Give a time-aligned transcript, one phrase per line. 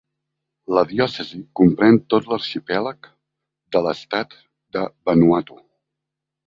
[0.77, 3.11] La diòcesi comprèn tot l'arxipèlag
[3.77, 4.35] de l'estat
[4.79, 5.65] de Vanuatu.